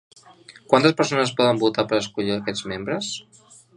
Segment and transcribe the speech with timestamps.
[0.73, 3.13] Quantes persones podien votar per escollir aquests membres?